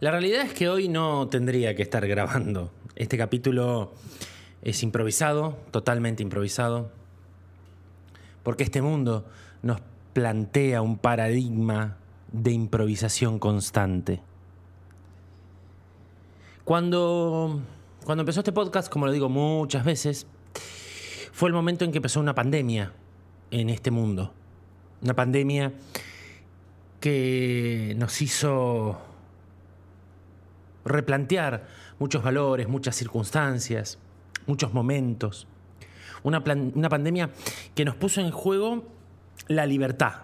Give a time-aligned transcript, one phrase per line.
[0.00, 2.70] La realidad es que hoy no tendría que estar grabando.
[2.94, 3.92] Este capítulo
[4.62, 6.92] es improvisado, totalmente improvisado,
[8.44, 9.26] porque este mundo
[9.62, 9.80] nos
[10.12, 11.96] plantea un paradigma
[12.30, 14.20] de improvisación constante.
[16.64, 17.60] Cuando,
[18.04, 20.28] cuando empezó este podcast, como lo digo muchas veces,
[21.32, 22.92] fue el momento en que empezó una pandemia
[23.50, 24.32] en este mundo.
[25.02, 25.72] Una pandemia
[27.00, 29.07] que nos hizo
[30.84, 31.66] replantear
[31.98, 33.98] muchos valores, muchas circunstancias,
[34.46, 35.46] muchos momentos.
[36.22, 36.42] Una,
[36.74, 37.30] una, pandemia
[37.74, 38.84] que nos puso en juego
[39.46, 40.22] la libertad,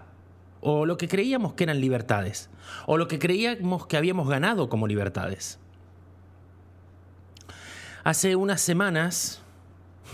[0.61, 2.49] o lo que creíamos que eran libertades,
[2.85, 5.59] o lo que creíamos que habíamos ganado como libertades.
[8.03, 9.41] Hace unas semanas,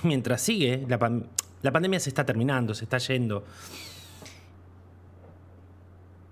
[0.03, 0.99] mientras sigue, la,
[1.61, 3.43] la pandemia se está terminando, se está yendo,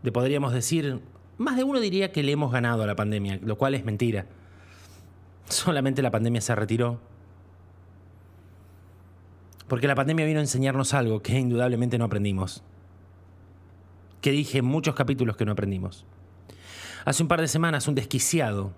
[0.04, 1.02] de podríamos decir,
[1.40, 4.26] más de uno diría que le hemos ganado a la pandemia, lo cual es mentira.
[5.48, 7.00] Solamente la pandemia se retiró.
[9.70, 12.62] Porque la pandemia vino a enseñarnos algo que indudablemente no aprendimos.
[14.20, 16.06] Que dije en muchos capítulos que no aprendimos.
[17.06, 18.74] Hace un par de semanas un desquiciado,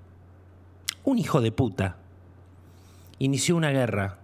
[1.03, 1.97] un hijo de puta,
[3.17, 4.19] inició una guerra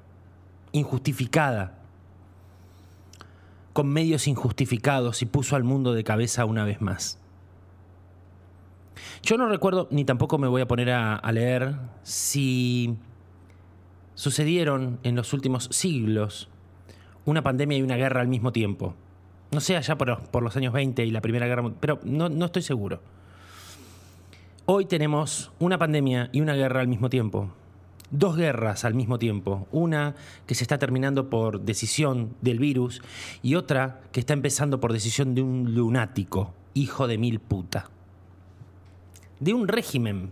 [0.74, 1.80] injustificada,
[3.74, 7.18] con medios injustificados y puso al mundo de cabeza una vez más.
[9.24, 12.96] Yo no recuerdo, ni tampoco me voy a poner a, leer, si
[14.16, 16.50] sucedieron en los últimos siglos
[17.26, 18.96] una pandemia y una guerra al mismo tiempo.
[19.52, 22.46] No sé, allá por, los años 20 y la Primera Guerra Mundial, pero no, no
[22.46, 23.02] estoy seguro.
[24.66, 27.52] Hoy tenemos una pandemia y una guerra al mismo tiempo.
[28.10, 29.68] Dos guerras al mismo tiempo.
[29.72, 30.16] Una
[30.46, 33.02] que se está terminando por decisión del virus
[33.44, 37.90] y otra que está empezando por decisión de un lunático, hijo de mil puta
[39.40, 40.32] de un régimen.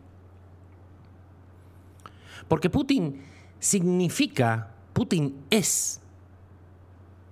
[2.48, 3.22] Porque Putin
[3.60, 6.02] significa, Putin es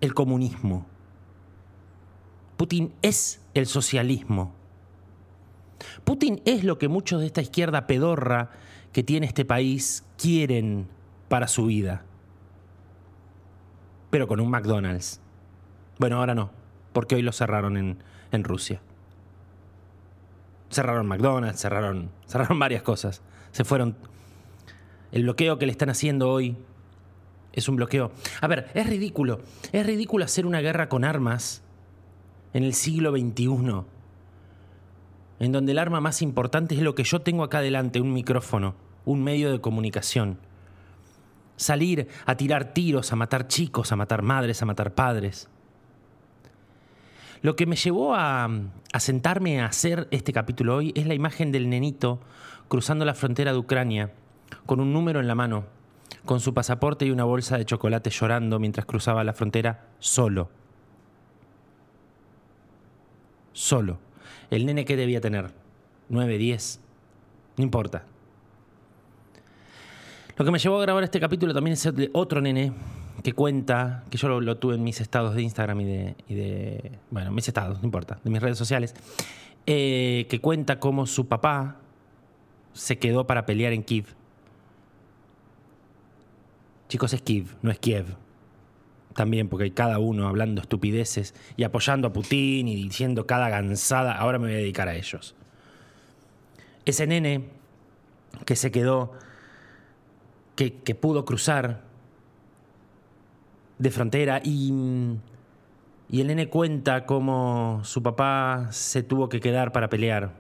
[0.02, 0.86] el comunismo.
[2.58, 4.54] Putin es el socialismo.
[6.04, 8.52] Putin es lo que muchos de esta izquierda pedorra
[8.92, 10.88] que tiene este país quieren
[11.28, 12.04] para su vida.
[14.10, 15.20] Pero con un McDonald's.
[16.00, 16.52] Bueno, ahora no,
[16.94, 17.98] porque hoy lo cerraron en,
[18.32, 18.82] en Rusia.
[20.74, 23.22] Cerraron McDonald's, cerraron, cerraron varias cosas.
[23.52, 23.96] Se fueron.
[25.12, 26.58] El bloqueo que le están haciendo hoy
[27.54, 28.12] es un bloqueo.
[28.42, 29.42] A ver, es ridículo.
[29.72, 31.62] Es ridículo hacer una guerra con armas
[32.54, 33.84] en el siglo XXI,
[35.40, 38.76] en donde el arma más importante es lo que yo tengo acá delante, un micrófono,
[39.06, 40.40] un medio de comunicación.
[41.56, 45.50] Salir a tirar tiros, a matar chicos, a matar madres, a matar padres.
[47.44, 48.50] Lo que me llevó a,
[48.98, 52.22] sentarme a hacer este capítulo hoy es la imagen del nenito
[52.70, 54.14] cruzando la frontera de Ucrania
[54.66, 55.66] con un número en la mano,
[56.24, 60.50] con su pasaporte y una bolsa de chocolate llorando mientras cruzaba la frontera solo.
[63.52, 64.00] Solo.
[64.50, 65.52] El nene que debía tener,
[66.08, 66.80] nueve, diez,
[67.58, 68.06] no importa.
[70.38, 72.72] Lo que me llevó a grabar este capítulo también es otro nene
[73.24, 76.92] que cuenta, que yo lo, tuve en mis estados de Instagram y de, y de,
[77.10, 78.94] bueno, mis estados, no importa, de mis redes sociales,
[79.66, 81.78] eh, que cuenta cómo su papá
[82.74, 84.08] se quedó para pelear en Kiev.
[86.90, 88.06] Chicos, es Kiev, no es Kiev.
[89.16, 94.18] También, porque hay cada uno hablando estupideces y apoyando a Putin y diciendo cada gansada.
[94.18, 95.36] Ahora me voy a dedicar a ellos.
[96.84, 97.46] Ese nene
[98.46, 99.14] que se quedó,
[100.56, 101.83] que, que pudo cruzar
[103.80, 104.74] de frontera y,
[106.10, 110.32] y el nene cuenta cómo su papá se tuvo que quedar para pelear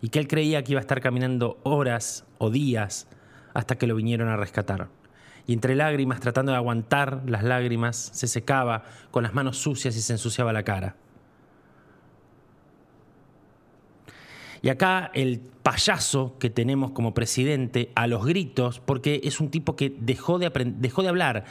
[0.00, 3.08] y que él creía que iba a estar caminando horas o días
[3.54, 4.88] hasta que lo vinieron a rescatar.
[5.46, 10.02] Y entre lágrimas, tratando de aguantar las lágrimas, se secaba con las manos sucias y
[10.02, 10.94] se ensuciaba la cara.
[14.62, 19.76] Y acá el payaso que tenemos como presidente a los gritos, porque es un tipo
[19.76, 20.46] que dejó de,
[21.08, 21.44] hablar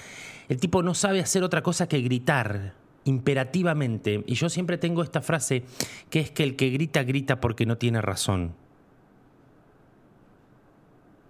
[0.50, 2.74] el tipo no sabe hacer otra cosa que gritar
[3.04, 4.24] imperativamente.
[4.28, 5.64] Y yo siempre tengo esta frase,
[6.10, 8.54] que es que el que grita, grita porque no tiene razón.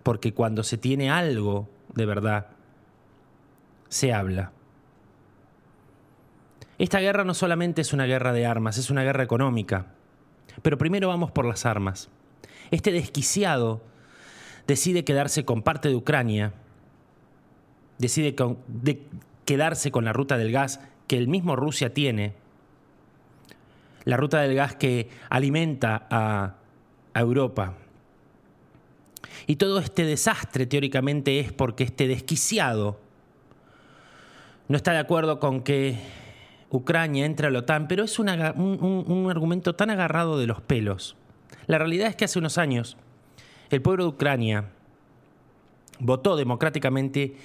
[0.03, 2.47] Porque cuando se tiene algo de verdad,
[3.89, 4.51] se habla.
[6.77, 9.87] Esta guerra no solamente es una guerra de armas, es una guerra económica.
[10.61, 12.09] Pero primero vamos por las armas.
[12.71, 13.81] Este desquiciado
[14.67, 16.53] decide quedarse con parte de Ucrania
[17.97, 18.35] decide
[19.45, 22.33] quedarse con la ruta del gas que el mismo Rusia tiene,
[24.03, 26.55] la ruta del gas que alimenta a,
[27.13, 27.73] Europa.
[29.47, 32.99] Y todo este desastre teóricamente es porque este desquiciado
[34.67, 35.97] no está de acuerdo con que
[36.69, 41.15] Ucrania entre a la OTAN, pero es un, un, argumento tan agarrado de los pelos.
[41.65, 42.97] La realidad es que hace unos años
[43.69, 44.69] el pueblo de Ucrania
[45.99, 47.35] votó democráticamente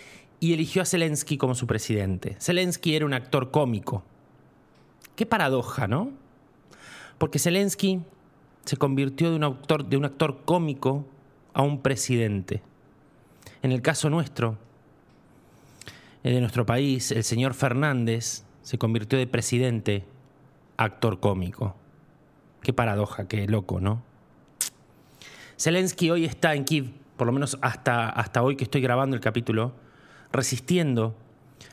[0.40, 2.36] y eligió a Zelensky como su presidente.
[2.40, 4.02] Zelensky era un actor cómico.
[5.14, 6.10] Qué paradoja, ¿no?
[7.18, 8.00] Porque Zelensky
[8.64, 11.06] se convirtió de un actor, de un actor cómico
[11.54, 12.62] a un presidente.
[13.62, 14.58] En el caso nuestro,
[16.22, 20.04] de nuestro país, el señor Fernández se convirtió de presidente
[20.76, 21.76] a actor cómico.
[22.62, 24.02] Qué paradoja, qué loco, ¿no?
[25.58, 29.20] Zelensky hoy está en Kiev, por lo menos hasta, hasta hoy que estoy grabando el
[29.20, 29.74] capítulo,
[30.32, 31.14] resistiendo.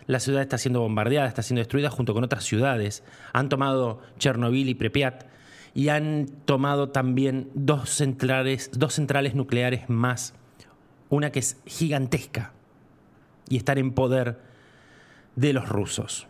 [0.06, 3.04] La ciudad está siendo bombardeada, está siendo destruida junto con otras ciudades.
[3.34, 5.26] Han tomado Chernobyl y Pripyat
[5.74, 10.34] y han tomado también dos centrales, dos centrales nucleares más,
[11.10, 12.54] una que es gigantesca
[13.48, 14.40] y estar en poder
[15.36, 16.28] de los rusos.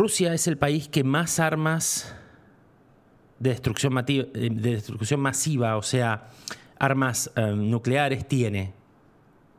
[0.00, 2.16] Rusia es el país que más armas
[3.38, 6.30] de destrucción, de destrucción masiva, o sea,
[6.78, 8.72] armas eh, nucleares tiene,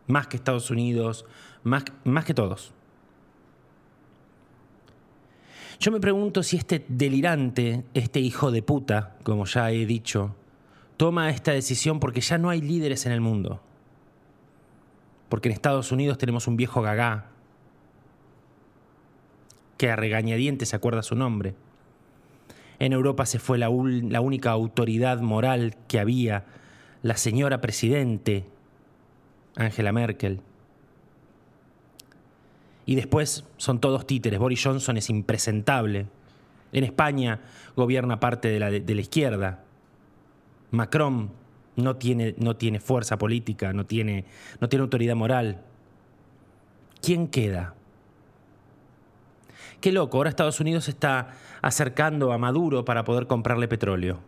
[0.07, 1.25] más que Estados Unidos,
[1.61, 2.73] más, más que todos.
[5.79, 10.35] Yo me pregunto si este delirante, este hijo de puta, como ya he dicho,
[10.97, 13.61] toma esta decisión porque ya no hay líderes en el mundo.
[15.29, 17.30] Porque en Estados Unidos tenemos un viejo gagá
[19.81, 21.55] que a regañadientes se acuerda su nombre.
[22.77, 26.45] En Europa se fue la, la única autoridad moral que había,
[27.01, 28.45] la señora presidente,
[29.55, 30.41] Angela Merkel.
[32.85, 34.39] Y después son todos títeres.
[34.39, 36.05] Boris Johnson es impresentable.
[36.73, 37.39] En España
[37.75, 39.63] gobierna parte de la, de, la izquierda.
[40.69, 41.31] Macron
[41.75, 44.25] no tiene, no tiene fuerza política, no tiene,
[44.59, 45.59] no tiene autoridad moral.
[47.01, 47.73] ¿Quién queda?
[49.81, 51.29] Qué loco, ahora Estados Unidos está
[51.63, 54.19] acercando a Maduro para poder comprarle petróleo.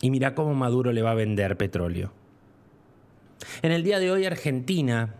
[0.00, 2.12] Y mira cómo Maduro le va a vender petróleo.
[3.62, 5.14] En el día de hoy Argentina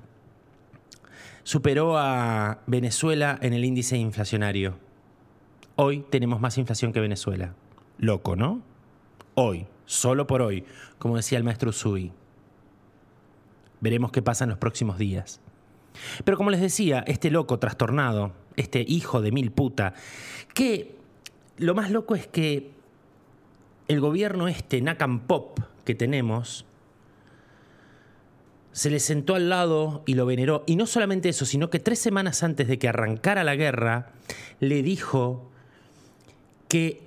[1.43, 4.79] superó a Venezuela en el índice inflacionario.
[5.75, 7.55] Hoy tenemos más inflación que Venezuela.
[7.99, 8.63] Loco, ¿no?
[9.35, 10.65] Hoy, solo por hoy,
[10.99, 12.13] como decía el maestro Sui.
[13.81, 15.41] Veremos qué pasa en los próximos días.
[16.25, 19.95] Pero como les decía, este loco trastornado, este hijo de mil puta,
[20.55, 20.97] que
[21.59, 22.71] lo más loco es que
[23.89, 26.67] el gobierno este, Nakam Pop, que tenemos,
[28.73, 30.65] se le sentó al lado y lo veneró.
[30.67, 34.13] Y no solamente eso, sino que tres semanas antes de que arrancara la guerra,
[34.61, 35.51] le dijo
[36.69, 37.07] que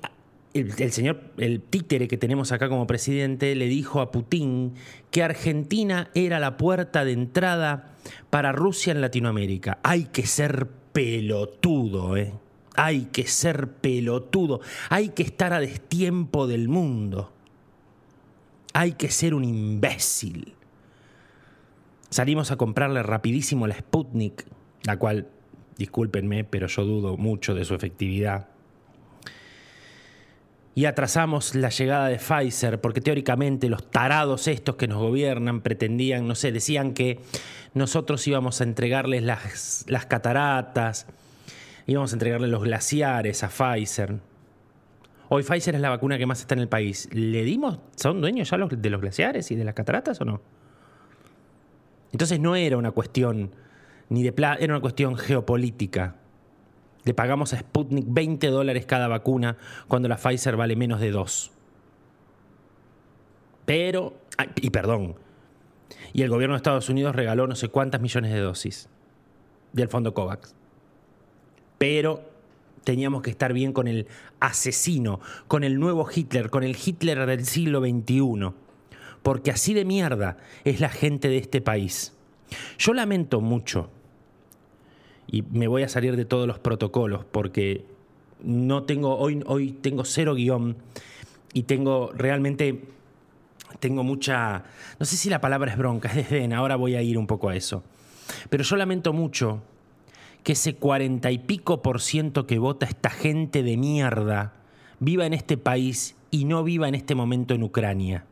[0.54, 4.74] el, señor, el títere que tenemos acá como presidente, le dijo a Putin
[5.12, 7.94] que Argentina era la puerta de entrada
[8.30, 9.80] para Rusia en Latinoamérica.
[9.84, 12.34] Hay que ser pelotudo, ¿eh?
[12.76, 14.62] Hay que ser pelotudo.
[14.90, 17.32] Hay que estar a destiempo del mundo.
[18.74, 20.54] Hay que ser un imbécil.
[22.10, 24.46] Salimos a comprarle rapidísimo la Sputnik,
[24.84, 25.28] la cual,
[25.78, 28.48] discúlpenme, pero yo dudo mucho de su efectividad.
[30.76, 36.28] Y atrasamos la llegada de Pfizer porque teóricamente los tarados estos que nos gobiernan pretendían,
[36.28, 37.20] no sé, decían que
[37.74, 41.08] nosotros íbamos a entregarles las, las cataratas,
[41.86, 44.20] íbamos a entregarles los glaciares a Pfizer.
[45.30, 47.08] Hoy Pfizer es la vacuna que más está en el país.
[47.12, 50.42] ¿Le dimos, son dueños ya de los glaciares y de las cataratas o no?
[52.12, 53.52] Entonces no era una cuestión
[54.10, 56.16] ni de plata, era una cuestión geopolítica.
[57.04, 61.52] Le pagamos a Sputnik 20 dólares cada vacuna cuando la Pfizer vale menos de 2.
[63.66, 64.18] Pero,
[64.56, 65.16] y perdón,
[66.14, 68.90] y el gobierno de Estados Unidos regaló no sé cuántas millones de dosis
[69.74, 70.56] del fondo COVAX.
[71.78, 72.30] Pero
[72.84, 74.08] teníamos que estar bien con el
[74.40, 78.54] asesino, con el nuevo Hitler, con el Hitler del siglo XXI
[79.24, 82.14] porque así de mierda es la gente de este país.
[82.78, 83.90] Yo lamento mucho,
[85.32, 87.86] y me voy a salir de todos los protocolos, porque
[88.44, 90.78] no tengo, hoy, hoy tengo cero guion
[91.54, 92.82] y tengo realmente,
[93.80, 94.64] tengo mucha,
[95.00, 97.50] no sé si la palabra es bronca, es desdén, ahora voy a ir un poco
[97.50, 97.84] a eso.
[98.50, 99.62] Pero yo lamento mucho
[100.44, 104.54] que ese cuarenta y pico por ciento que vota esta gente de mierda
[105.00, 108.26] viva en este país y no viva en este momento en Ucrania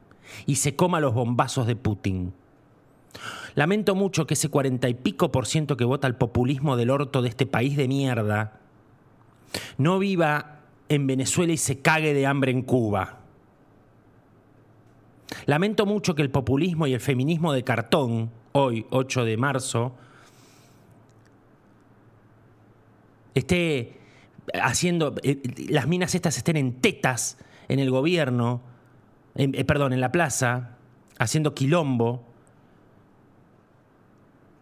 [0.45, 2.33] y se coma los bombazos de Putin.
[3.55, 7.21] Lamento mucho que ese cuarenta y pico por ciento que vota al populismo del orto
[7.21, 8.59] de este país de mierda
[9.77, 10.59] no viva
[10.89, 13.19] en Venezuela y se cague de hambre en Cuba.
[15.45, 19.95] Lamento mucho que el populismo y el feminismo de cartón, hoy, 8 de marzo,
[23.35, 23.99] esté
[24.53, 27.37] haciendo, eh, las minas estas estén en tetas
[27.67, 28.61] en el gobierno,
[29.35, 30.77] eh, perdón, en la plaza,
[31.19, 32.26] haciendo quilombo,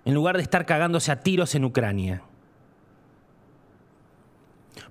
[0.06, 2.22] en lugar de estar cagándose a tiros en Ucrania.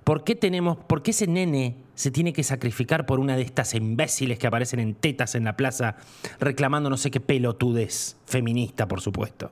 [0.03, 3.73] ¿Por qué tenemos, por qué ese nene se tiene que sacrificar por una de estas
[3.73, 5.95] imbéciles que aparecen en tetas en la plaza
[6.39, 9.51] reclamando no sé qué pelotudez feminista, por supuesto?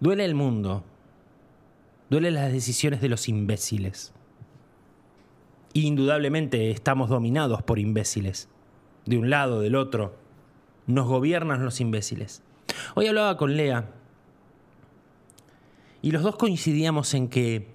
[0.00, 0.82] Duele el mundo.
[2.10, 4.12] Duele las decisiones de los imbéciles.
[5.72, 8.48] indudablemente estamos dominados por imbéciles.
[9.06, 10.16] De un lado, del otro.
[10.90, 12.42] Nos gobiernan los imbéciles.
[12.96, 13.88] Hoy hablaba con Lea
[16.02, 17.68] y los dos coincidíamos en que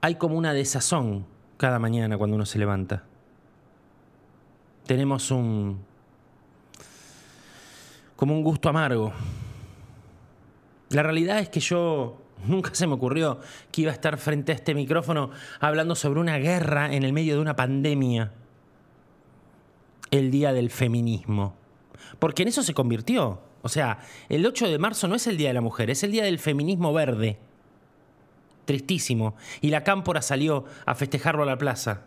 [0.00, 1.26] hay como una desazón
[1.56, 3.02] cada mañana cuando uno se levanta.
[4.86, 5.80] Tenemos un...
[8.14, 9.12] como un gusto amargo.
[10.90, 13.40] La realidad es que yo nunca se me ocurrió
[13.72, 17.34] que iba a estar frente a este micrófono hablando sobre una guerra en el medio
[17.34, 18.32] de una pandemia.
[20.12, 21.65] El día del feminismo.
[22.18, 23.40] Porque en eso se convirtió.
[23.62, 23.98] O sea,
[24.28, 26.38] el 8 de marzo no es el Día de la Mujer, es el Día del
[26.38, 27.38] Feminismo Verde
[28.66, 32.02] tristísimo, y la cámpora salió a festejarlo a la plaza.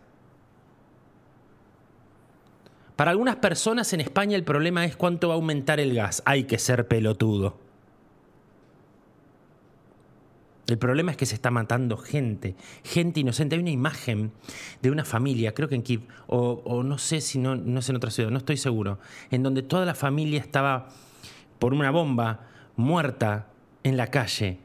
[2.94, 6.22] Para algunas personas en España el problema es cuánto va a aumentar el gas.
[6.26, 7.69] Hay que ser pelotudo.
[10.70, 13.56] El problema es que se está matando gente, gente inocente.
[13.56, 14.32] Hay una imagen
[14.82, 17.96] de una familia, creo que en Kiev, o, no sé si no, no es en
[17.96, 18.98] otra ciudad, no estoy seguro,
[19.30, 20.88] en donde toda la familia estaba
[21.58, 22.46] por una bomba
[22.76, 23.48] muerta
[23.82, 24.58] en la calle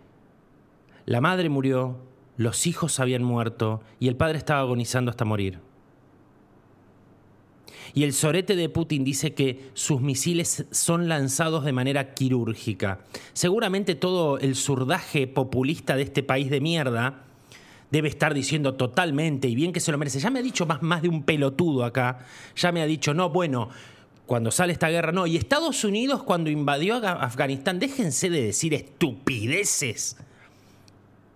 [1.06, 1.98] la madre murió,
[2.36, 5.60] los hijos habían muerto y el padre estaba agonizando hasta morir.
[7.94, 13.00] Y el sorete de Putin dice que sus misiles son lanzados de manera quirúrgica.
[13.34, 17.24] Seguramente todo el surdaje populista de este país de mierda
[17.92, 20.20] debe estar diciendo totalmente, y bien que se lo merece.
[20.20, 22.26] Ya me ha dicho más, más de un pelotudo acá,
[22.56, 23.70] ya me ha dicho, no, bueno,
[24.26, 25.28] cuando sale esta guerra, no.
[25.28, 30.18] Y Estados Unidos cuando invadió Afganistán, déjense de decir estupideces.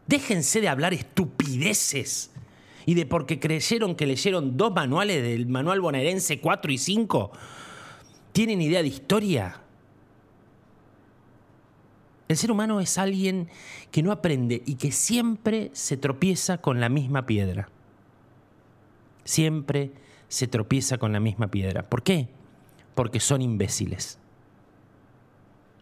[0.08, 2.32] Déjense de hablar estupideces
[2.90, 7.32] y de porque creyeron que leyeron dos manuales del manual bonaerense 4 y 5.
[8.32, 9.62] ¿Tienen idea de historia?
[12.28, 13.48] El ser humano es alguien
[13.92, 17.70] que no aprende y que siempre se tropieza con la misma piedra.
[19.24, 19.92] Siempre
[20.28, 21.88] se tropieza con la misma piedra.
[21.88, 22.28] ¿Por qué?
[22.96, 24.18] Porque son imbéciles.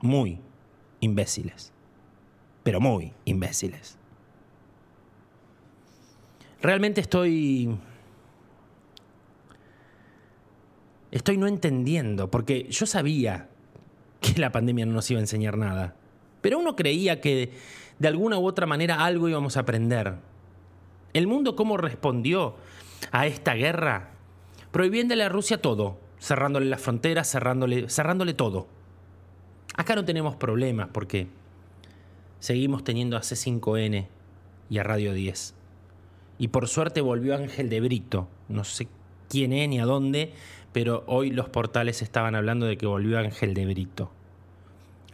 [0.01, 0.41] Muy
[0.99, 1.71] imbéciles.
[2.63, 3.97] Pero muy imbéciles.
[6.61, 7.77] Realmente estoy...
[11.11, 13.49] Estoy no entendiendo, porque yo sabía
[14.19, 15.95] que la pandemia no nos iba a enseñar nada,
[16.41, 17.53] pero uno creía que
[17.97, 20.15] de alguna u otra manera algo íbamos a aprender.
[21.13, 22.55] El mundo cómo respondió
[23.11, 24.11] a esta guerra,
[24.71, 28.67] prohibiéndole a Rusia todo, cerrándole las fronteras, cerrándole, cerrándole todo.
[29.75, 31.27] Acá no tenemos problemas porque
[32.39, 34.07] seguimos teniendo a C5N
[34.69, 35.56] y a Radio 10.
[36.37, 38.27] Y por suerte volvió Ángel de Brito.
[38.47, 38.87] No sé
[39.29, 40.33] quién es ni a dónde,
[40.71, 44.11] pero hoy los portales estaban hablando de que volvió Ángel de Brito.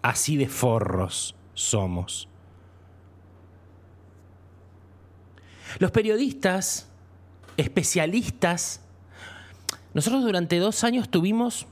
[0.01, 2.27] Así de forros somos.
[5.79, 6.89] Los periodistas,
[7.57, 8.81] especialistas,
[9.93, 11.67] nosotros durante dos años tuvimos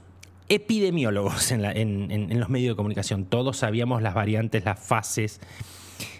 [0.49, 1.65] epidemiólogos en,
[2.11, 3.25] en, los medios de comunicación.
[3.25, 5.39] Todos sabíamos las variantes, las fases,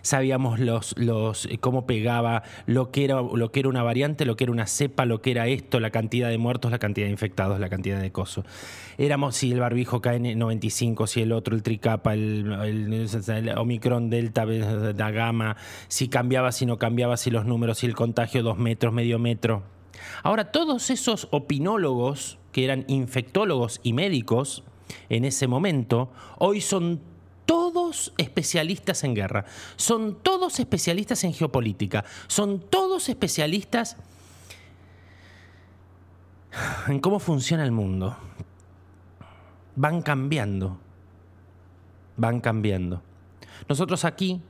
[0.02, 4.36] sabíamos los, los, eh, cómo pegaba, lo que, era, lo que era una variante, lo
[4.36, 7.12] que era una cepa, lo que era esto, la cantidad de muertos, la cantidad de
[7.12, 8.46] infectados, la cantidad de cosos.
[8.98, 15.12] Éramos si el barbijo KN95, si el otro, el tricapa, el, el, Omicron, Delta, la
[15.12, 15.58] Gamma,
[15.88, 19.64] si cambiaba, si no cambiaba, si los números, si el contagio dos metros, medio metro.
[20.24, 24.64] Ahora, todos esos opinólogos, que eran infectólogos y médicos
[25.10, 27.02] en ese momento, hoy son
[27.46, 29.46] todos especialistas en guerra,
[29.76, 33.98] son todos especialistas en geopolítica, son todos especialistas
[36.88, 38.18] en cómo funciona el mundo.
[39.76, 40.78] Van cambiando,
[42.18, 43.02] van cambiando.
[43.70, 44.42] Nosotros aquí,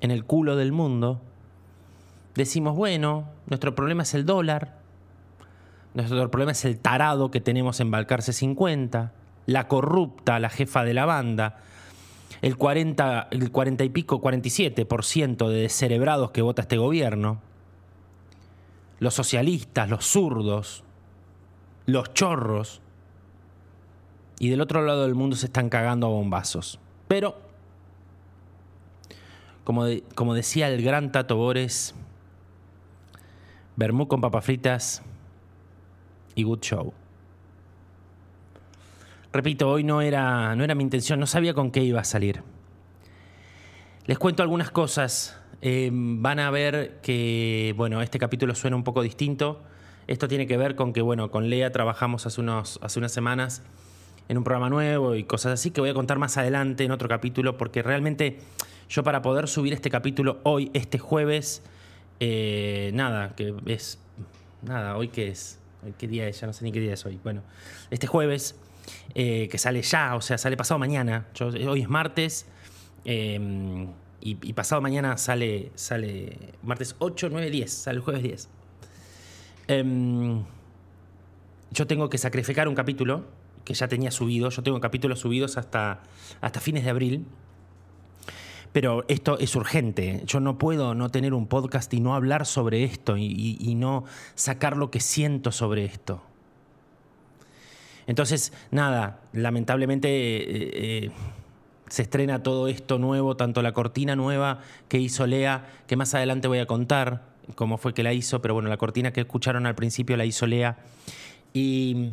[0.00, 1.20] en el culo del mundo,
[2.34, 4.78] decimos, bueno, nuestro problema es el dólar,
[5.94, 9.12] nuestro problema es el tarado que tenemos en Balcarce 50,
[9.46, 11.58] la corrupta, la jefa de la banda,
[12.42, 17.40] el 40, el 40 y pico, 47% de descerebrados que vota este gobierno,
[18.98, 20.84] los socialistas, los zurdos,
[21.86, 22.80] los chorros,
[24.38, 26.78] y del otro lado del mundo se están cagando a bombazos.
[27.08, 27.38] Pero,
[29.64, 29.84] como,
[30.14, 31.94] como decía el gran Tato Bores,
[33.76, 35.02] Bermú con papas fritas
[36.34, 36.92] y good show.
[39.32, 42.42] Repito, hoy no era, no era mi intención, no sabía con qué iba a salir.
[44.06, 45.38] Les cuento algunas cosas.
[45.62, 49.62] Eh, van a ver que, bueno, este capítulo suena un poco distinto.
[50.08, 53.62] Esto tiene que ver con que, bueno, con Lea trabajamos hace, unos, hace unas semanas
[54.28, 57.08] en un programa nuevo y cosas así que voy a contar más adelante en otro
[57.08, 58.38] capítulo, porque realmente
[58.88, 61.62] yo para poder subir este capítulo hoy, este jueves,
[62.18, 64.00] eh, nada, que es,
[64.62, 65.59] nada, hoy qué es,
[65.98, 67.18] qué día es, ya no sé ni qué día es hoy.
[67.22, 67.42] Bueno,
[67.90, 68.56] este jueves,
[69.14, 72.46] eh, que sale ya, o sea, sale pasado mañana, hoy es martes.
[73.04, 73.88] Em,
[74.20, 78.48] y, pasado mañana sale, sale martes 8, 9, 10, sale el jueves 10.
[79.68, 80.44] Em,
[81.70, 83.24] yo tengo que sacrificar un capítulo
[83.64, 84.50] que ya tenía subido.
[84.50, 86.02] Yo tengo capítulos subidos hasta,
[86.40, 87.26] hasta fines de abril.
[88.72, 90.22] Pero esto es urgente.
[90.26, 94.76] Yo no puedo no tener un podcast y no hablar sobre esto y, no sacar
[94.76, 96.22] lo que siento sobre esto.
[98.06, 100.70] Entonces, nada, lamentablemente eh,
[101.06, 101.10] eh,
[101.88, 106.48] se estrena todo esto nuevo, tanto la cortina nueva que hizo Lea, que más adelante
[106.48, 109.74] voy a contar cómo fue que la hizo, pero bueno, la cortina que escucharon al
[109.74, 110.78] principio la hizo Lea.
[111.52, 112.12] Y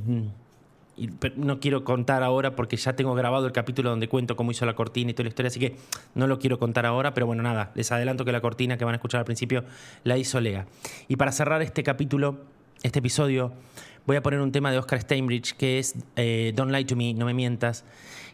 [0.98, 4.66] mm, no quiero contar ahora porque ya tengo grabado el capítulo donde cuento cómo hizo
[4.66, 5.75] la cortina y toda la historia, así que
[6.16, 8.93] no lo quiero contar ahora, pero bueno, nada, les adelanto que la cortina que van
[8.93, 9.63] a escuchar al principio
[10.04, 10.65] la hizo Lea.
[11.08, 12.38] Y para cerrar este capítulo,
[12.84, 13.54] este episodio,
[14.06, 17.13] voy a poner un tema de Oscar Steinbridge que es eh, Don't Lie to Me,
[17.13, 17.86] No Me Mientas,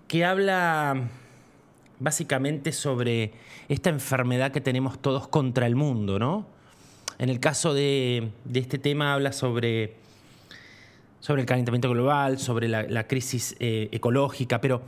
[0.08, 1.10] que habla
[2.00, 3.34] básicamente sobre
[3.70, 6.46] esta enfermedad que tenemos todos contra el mundo, ¿no?
[7.20, 10.03] En el caso de este tema habla sobre
[11.24, 14.82] sobre el calentamiento global, sobre la, crisis eh, ecológica, pero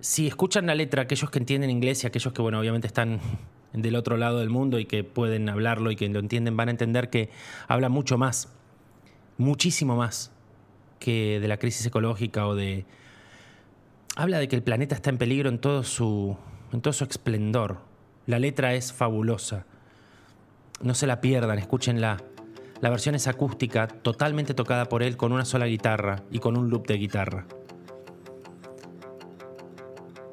[0.00, 3.20] si escuchan la letra, aquellos que entienden inglés y aquellos que, bueno, obviamente están
[3.74, 6.70] del otro lado del mundo y que pueden hablarlo y que lo entienden, van a
[6.70, 7.28] entender que
[7.68, 8.48] habla mucho más,
[9.36, 10.32] muchísimo más
[10.98, 12.86] que de la crisis ecológica o de...
[14.16, 16.38] Habla de que el planeta está en peligro en todo su,
[16.72, 17.80] en todo su esplendor.
[18.24, 19.66] La letra es fabulosa.
[20.80, 22.16] No se la pierdan, escúchenla.
[22.80, 26.70] La versión es acústica, totalmente tocada por él con una sola guitarra y con un
[26.70, 27.46] loop de guitarra.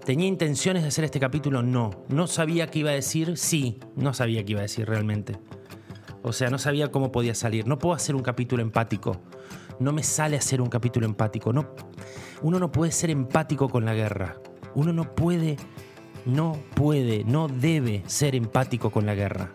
[0.06, 1.62] ¿Tenía intenciones de hacer este capítulo?
[1.62, 2.06] No.
[2.08, 3.36] ¿No sabía qué iba a decir?
[3.36, 5.38] Sí, no sabía qué iba a decir realmente.
[6.24, 7.68] O sea, no sabía cómo podía salir.
[7.68, 9.20] No puedo hacer un capítulo empático.
[9.82, 11.52] No me sale hacer un capítulo empático.
[11.52, 11.76] No,
[12.42, 14.38] uno no puede ser empático con la guerra.
[14.74, 15.58] Uno no puede,
[16.26, 19.52] no puede, no debe ser empático con la guerra.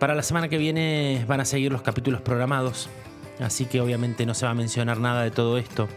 [0.00, 2.88] Para la semana que viene van a seguir los capítulos programados,
[3.38, 5.88] así que obviamente no se va a mencionar nada de todo esto.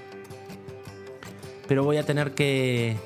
[1.70, 2.98] Pero voy a tener que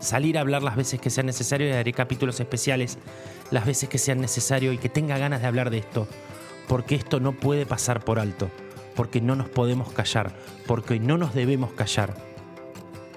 [0.00, 2.98] salir a hablar las veces que sean necesario y haré capítulos especiales
[3.52, 6.08] las veces que sean necesario y que tenga ganas de hablar de esto,
[6.66, 8.50] porque esto no puede pasar por alto,
[8.96, 10.32] porque no nos podemos callar,
[10.66, 12.12] porque no nos debemos callar,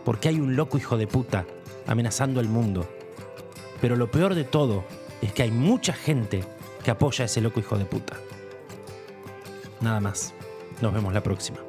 [0.05, 1.47] porque hay un loco hijo de puta
[1.87, 2.87] amenazando el mundo.
[3.81, 4.83] Pero lo peor de todo
[5.23, 6.43] es que hay mucha gente
[6.87, 8.15] que apoya a ese loco hijo de puta.
[9.81, 10.33] Nada más.
[10.81, 11.66] Nos vemos la próxima.